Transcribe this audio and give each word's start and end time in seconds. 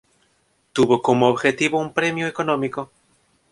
Tuvo 0.73 0.99
como 1.03 1.27
objetivo 1.29 1.79
un 1.79 1.93
premio 1.93 2.25
económico. 2.25 2.89